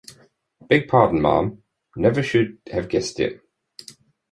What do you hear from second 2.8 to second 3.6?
guessed it.